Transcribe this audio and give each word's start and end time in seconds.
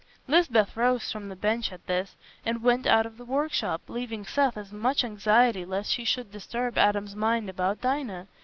Lisbeth 0.27 0.75
rose 0.75 1.11
from 1.11 1.29
the 1.29 1.35
bench 1.35 1.71
at 1.71 1.85
this, 1.85 2.15
and 2.43 2.63
went 2.63 2.87
out 2.87 3.05
of 3.05 3.17
the 3.17 3.23
workshop, 3.23 3.83
leaving 3.87 4.25
Seth 4.25 4.57
in 4.57 4.79
much 4.79 5.03
anxiety 5.03 5.63
lest 5.63 5.91
she 5.91 6.05
should 6.05 6.31
disturb 6.31 6.75
Adam's 6.75 7.15
mind 7.15 7.51
about 7.51 7.81
Dinah. 7.81 8.25